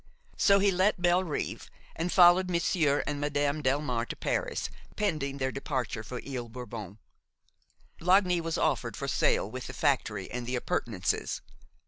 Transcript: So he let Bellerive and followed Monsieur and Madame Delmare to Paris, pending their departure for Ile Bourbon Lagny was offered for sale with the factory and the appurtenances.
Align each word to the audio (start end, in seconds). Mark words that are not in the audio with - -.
So 0.35 0.57
he 0.57 0.71
let 0.71 0.99
Bellerive 1.03 1.69
and 1.95 2.11
followed 2.11 2.49
Monsieur 2.49 3.03
and 3.05 3.21
Madame 3.21 3.61
Delmare 3.61 4.07
to 4.07 4.15
Paris, 4.15 4.71
pending 4.95 5.37
their 5.37 5.51
departure 5.51 6.01
for 6.01 6.19
Ile 6.27 6.49
Bourbon 6.49 6.97
Lagny 7.99 8.41
was 8.41 8.57
offered 8.57 8.97
for 8.97 9.07
sale 9.07 9.47
with 9.47 9.67
the 9.67 9.73
factory 9.73 10.27
and 10.31 10.47
the 10.47 10.55
appurtenances. 10.55 11.41